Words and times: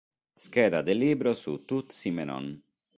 Scheda 0.45 0.81
del 0.81 0.97
libro 0.97 1.35
su 1.35 1.63
Tout 1.63 1.91
Simenon 1.91 2.59